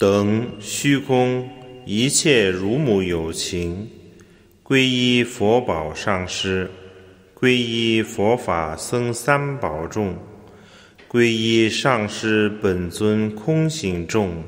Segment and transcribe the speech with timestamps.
[0.00, 1.46] 等虚空
[1.84, 3.86] 一切如母有情，
[4.64, 6.70] 皈依佛宝上师，
[7.38, 10.16] 皈依佛法僧三宝众，
[11.06, 14.42] 皈依上师本尊空行众，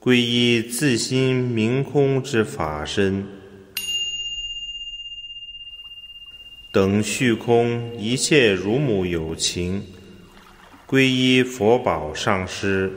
[0.00, 3.24] 皈依自心明空之法身。
[6.72, 9.80] 等虚空一切如母有情，
[10.84, 12.92] 皈依佛宝上师。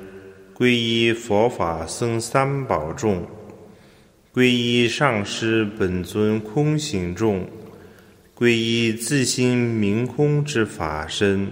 [0.57, 3.27] 皈依佛法僧三宝众，
[4.33, 7.47] 皈依上师本尊空行众，
[8.35, 11.51] 皈依自心明空之法身，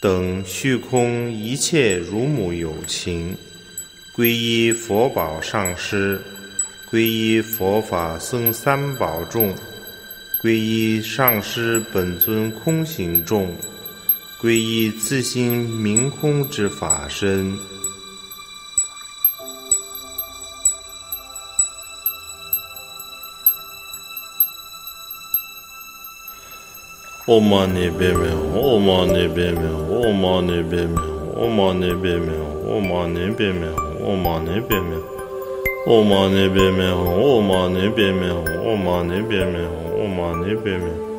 [0.00, 3.36] 等虚空一切如母有情，
[4.16, 6.18] 皈依佛宝上师，
[6.90, 9.54] 皈依佛法僧三宝众，
[10.42, 13.54] 皈依上师本尊空行众。
[14.40, 17.58] 皈依自心明空之法身。
[27.26, 35.00] 唵嘛呢叭咪吽，唵嘛呢叭咪吽，唵嘛呢叭咪吽，唵嘛呢叭咪吽，唵嘛呢叭咪吽，唵嘛呢叭咪吽，
[35.86, 40.84] 唵嘛呢叭咪吽，唵嘛呢叭咪吽，唵嘛呢叭咪吽，唵嘛呢叭咪。
[40.84, 41.13] 吽，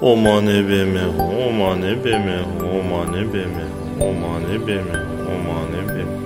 [0.00, 6.18] Omane bemehu, omane bemehu, omane bemehu, omane bemehu, omane bemehu.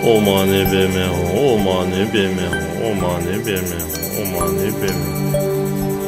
[0.02, 1.04] O mane be me
[1.36, 2.46] o mane be me
[2.82, 3.78] o mane be me
[4.16, 5.10] o mane be me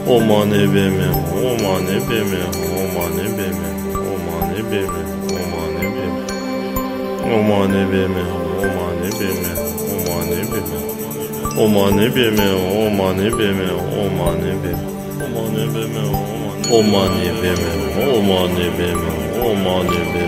[0.07, 4.79] O mane be me o mane be me o mane be me o mane be
[4.87, 6.23] me o mane be me
[7.27, 9.51] O mane be me o mane be me
[9.91, 10.59] o mane be
[11.57, 14.71] O mane be o mane be o mane be
[16.71, 17.51] O mane be o mane be
[17.99, 18.87] o mane be
[19.35, 20.23] o mane be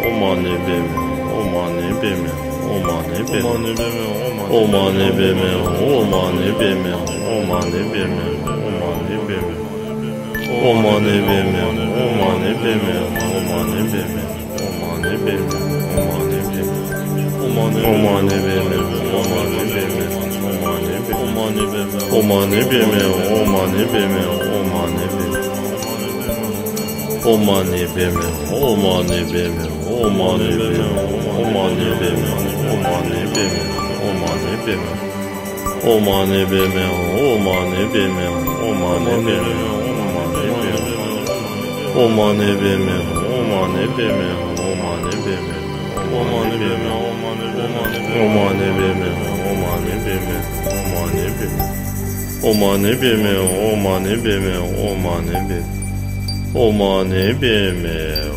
[0.00, 0.76] o mane be
[1.30, 9.50] o mane be 咪，唵嘛呢叭咪，唵嘛呢叭咪，唵嘛呢叭咪，唵嘛呢叭咪，
[10.52, 12.92] 唵嘛呢叭咪，
[22.02, 23.78] 唵嘛呢叭咪，唵嘛呢
[27.24, 28.16] Aman ebem,
[28.50, 29.54] aman ebem,
[30.02, 30.74] aman ebem,
[31.38, 32.18] aman ebem,
[32.66, 33.52] aman ebem,
[34.10, 34.82] aman ebem.
[35.86, 36.74] Aman ebem,
[37.22, 38.14] aman ebem,
[38.66, 39.54] aman ebem,
[40.02, 40.82] aman ebem.
[41.94, 42.90] Aman ebem,
[43.38, 44.18] aman ebem,
[44.66, 45.44] aman ebem.
[46.02, 47.76] Aman ebem, aman ebem,
[48.18, 48.98] aman ebem,
[49.46, 50.26] aman ebem,
[50.74, 51.54] aman ebem.
[52.50, 53.24] Aman ebem,
[53.70, 54.44] aman ebem,
[54.90, 55.81] aman ebem.
[56.54, 58.31] O mane be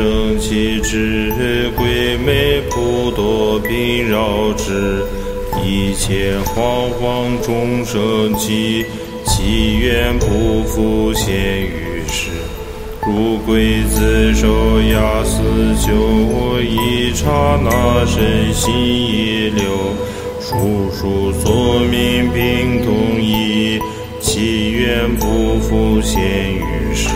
[0.00, 5.04] 生起智鬼魅普多兵扰之，
[5.62, 8.86] 一切惶惶众生起，
[9.26, 12.30] 祈愿不复现于世。
[13.02, 15.42] 如鬼子受压死
[15.86, 19.64] 久，一刹那身心一流，
[20.40, 23.78] 叔叔所命病同一，
[24.18, 26.22] 祈愿不复现
[26.54, 27.10] 于世。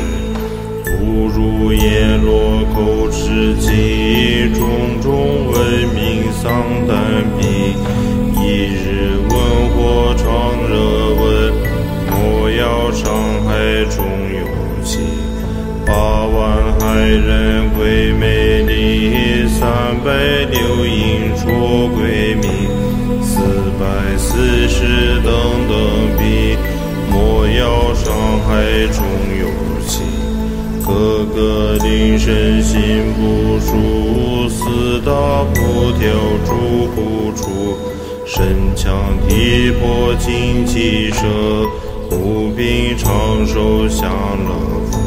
[1.15, 5.55] 不如阎罗口持经，种种文
[5.95, 6.51] 明丧
[6.89, 6.99] 胆
[7.39, 7.47] 病。
[8.43, 9.33] 一日问
[9.71, 10.27] 火常
[10.69, 10.75] 热
[11.15, 11.55] 问，
[12.11, 13.15] 莫要伤
[13.47, 15.03] 害中有情。
[15.87, 16.95] 八万海。
[16.95, 19.69] 害人归美丽，三
[20.05, 20.13] 百
[20.51, 22.49] 六应说归命，
[23.21, 23.41] 四
[23.81, 25.35] 百四十等
[25.69, 25.77] 等
[26.17, 26.57] 比，
[27.11, 28.15] 莫要伤
[28.47, 29.05] 害中
[29.41, 29.49] 有
[30.95, 32.79] 个个灵身心
[33.15, 35.11] 不舒，四大
[35.53, 36.09] 不调
[36.47, 37.77] 诸苦处，
[38.25, 38.47] 身
[38.77, 38.93] 强
[39.27, 41.29] 体魄精气神，
[42.13, 44.55] 无病长寿享乐
[44.87, 45.01] 福。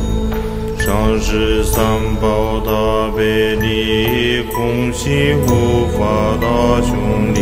[0.77, 1.81] 上师三
[2.19, 6.47] 宝大悲力，空心护法大
[6.81, 7.39] 雄力，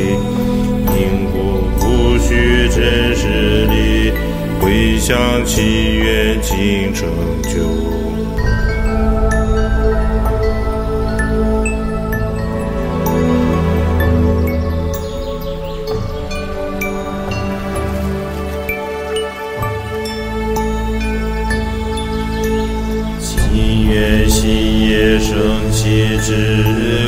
[0.93, 4.13] 因果不虚真实力，
[4.61, 7.07] 回向祈愿尽成
[25.75, 25.83] 生气
[26.21, 26.31] 之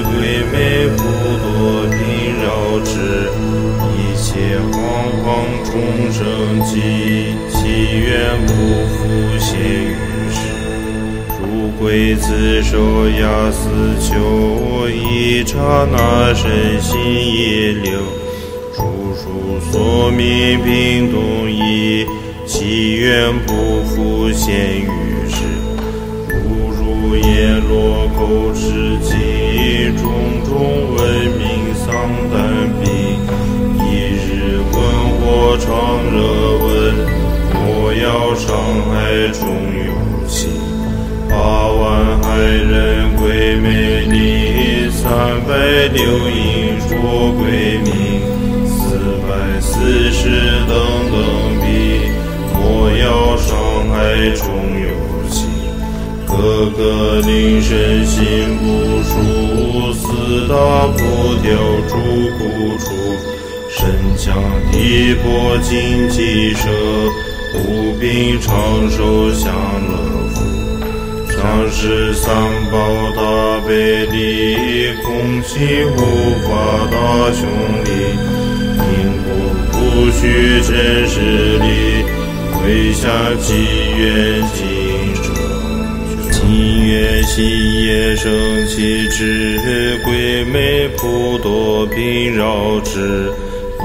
[0.03, 0.57] 鬼魅
[0.97, 1.97] 不多病
[2.43, 2.45] 扰
[2.83, 2.91] 之，
[3.95, 4.75] 一切惶
[5.23, 5.25] 惶
[5.63, 5.71] 众
[6.11, 6.19] 生
[6.65, 6.73] 际，
[7.49, 7.59] 祈
[7.97, 8.05] 愿
[8.45, 8.51] 不
[8.91, 8.99] 复
[9.39, 9.95] 现于
[10.29, 10.35] 世。
[11.39, 12.75] 如鬼自受
[13.09, 13.69] 压死
[14.01, 15.55] 囚，一刹
[15.89, 18.01] 那身心一流，
[18.75, 18.83] 处
[19.15, 19.23] 处
[19.71, 22.05] 所命病动意，
[22.45, 24.89] 祈愿不复现于
[25.29, 25.36] 世。
[38.37, 38.47] 伤
[38.85, 39.43] 害中
[39.85, 40.49] 有情。
[41.29, 41.35] 八
[41.67, 43.65] 万害人归美
[44.05, 45.05] 丽，三
[45.47, 45.51] 百
[45.93, 45.97] 六
[46.29, 46.89] 应说
[47.37, 47.87] 归命，
[48.65, 48.77] 四
[49.27, 49.29] 百
[49.59, 50.29] 四十
[50.67, 50.71] 等
[51.11, 51.15] 等
[51.61, 51.65] 比，
[52.53, 52.57] 莫
[52.97, 53.49] 要伤
[53.91, 53.95] 害
[54.35, 54.45] 中
[54.81, 54.87] 有。
[56.27, 58.21] 个个灵神心
[58.59, 58.65] 不
[59.01, 60.53] 舒，四大
[60.85, 60.99] 不
[61.41, 61.47] 调
[61.87, 61.97] 诸
[62.37, 62.37] 苦
[62.77, 62.85] 处，
[63.71, 63.79] 身
[64.15, 64.27] 强
[64.71, 66.69] 体魄精气神，
[67.55, 69.93] 无病长寿享乐
[70.33, 70.35] 福。
[71.29, 72.33] 上师三
[72.71, 72.77] 宝
[73.15, 75.95] 大悲力，空气护
[76.43, 76.49] 法
[76.91, 76.95] 大
[77.31, 77.47] 雄
[77.85, 77.89] 力，
[78.79, 78.91] 因
[79.23, 79.27] 果
[79.71, 79.75] 不
[80.11, 81.15] 虚真实
[81.59, 81.65] 力，
[82.51, 83.05] 回向
[83.39, 83.45] 祈
[83.97, 84.57] 愿尽
[85.23, 85.25] 者。
[86.49, 88.25] 音乐喜夜生
[88.67, 93.29] 气之鬼魅普多病扰之，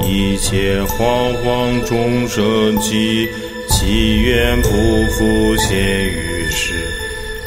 [0.01, 3.27] 一切惶惶众生起，
[3.69, 4.69] 祈愿不
[5.11, 6.73] 复现于世。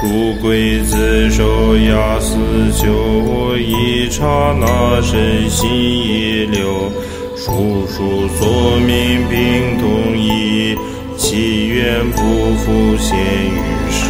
[0.03, 2.37] 如鬼自受压死
[2.77, 6.93] 囚，一刹那身心一流，
[7.37, 10.77] 数数所命并同一，
[11.17, 13.59] 祈愿不复现于
[13.91, 14.05] 世。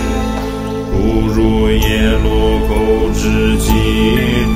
[0.91, 1.79] 不如叶
[2.25, 2.75] 落口
[3.15, 3.71] 之疾，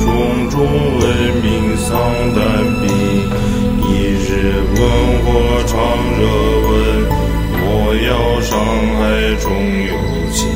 [0.01, 0.59] 种种
[0.99, 1.07] 文
[1.43, 1.89] 明丧
[2.35, 2.41] 胆
[9.41, 9.93] 中有
[10.33, 10.49] 情。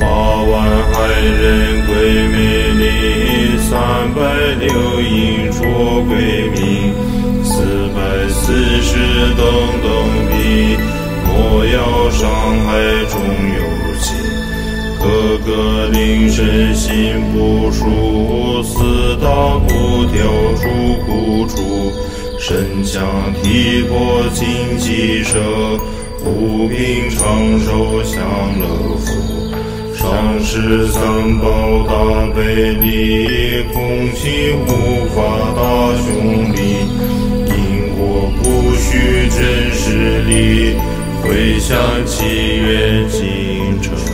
[0.00, 0.52] 八万
[0.92, 1.92] 害人归
[2.28, 2.36] 美
[2.78, 3.72] 丽，三
[4.14, 4.18] 百
[4.58, 4.66] 六
[5.00, 5.58] 应说
[6.08, 6.92] 归命，
[7.44, 7.52] 四
[7.94, 8.36] 百四
[8.80, 8.90] 十
[9.36, 9.42] 等
[9.82, 9.86] 等
[10.30, 10.76] 比，
[11.26, 12.28] 莫要伤
[12.64, 12.68] 害
[13.10, 13.14] 中
[13.54, 13.58] 有
[14.00, 14.06] 情。
[15.00, 20.16] 个个灵神心不舒，四大不调
[20.56, 20.64] 诸
[21.04, 21.56] 苦处，
[22.38, 23.04] 身强
[23.42, 25.40] 体魄精气神，
[26.28, 28.20] 无病长寿享
[28.60, 29.06] 乐福。
[29.94, 31.46] 上师三宝
[31.88, 31.92] 大
[32.34, 34.68] 悲力，空心护
[35.14, 35.16] 法
[35.56, 35.60] 大
[36.02, 36.56] 雄力，
[37.46, 37.50] 因
[37.96, 38.44] 果不
[38.76, 40.76] 虚真实力，
[41.22, 42.24] 回向祈
[42.58, 44.07] 愿尽成。